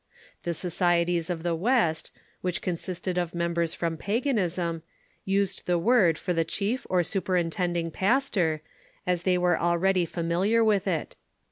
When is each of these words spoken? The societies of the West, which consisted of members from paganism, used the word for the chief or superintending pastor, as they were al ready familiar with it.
The 0.41 0.55
societies 0.55 1.29
of 1.29 1.43
the 1.43 1.53
West, 1.53 2.09
which 2.41 2.63
consisted 2.63 3.19
of 3.19 3.35
members 3.35 3.75
from 3.75 3.97
paganism, 3.97 4.81
used 5.25 5.67
the 5.67 5.77
word 5.77 6.17
for 6.17 6.33
the 6.33 6.43
chief 6.43 6.87
or 6.89 7.03
superintending 7.03 7.91
pastor, 7.91 8.63
as 9.05 9.21
they 9.21 9.37
were 9.37 9.59
al 9.61 9.77
ready 9.77 10.05
familiar 10.05 10.63
with 10.63 10.87
it. 10.87 11.17